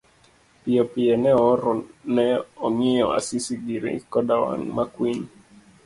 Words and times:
Piyopiyo 0.61 1.13
ne 1.21 1.31
ooro 1.47 1.71
ne 2.15 2.25
ong'iyo 2.65 3.07
Asisi 3.17 3.53
giri 3.65 3.91
koda 4.11 4.35
wang 4.43 4.65
makwiny. 4.75 5.23